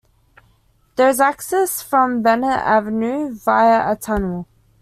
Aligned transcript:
There 0.95 1.09
is 1.09 1.19
access 1.19 1.83
from 1.83 2.23
Bennett 2.23 2.59
Avenue 2.61 3.35
via 3.35 3.91
a 3.91 3.95
tunnel. 3.95 4.47